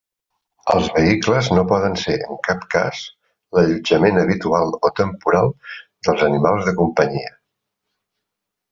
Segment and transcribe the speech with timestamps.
[0.75, 3.03] Els vehicles no poden ser en cap cas
[3.59, 5.55] l'allotjament habitual o temporal
[6.11, 7.35] dels animals de companyia.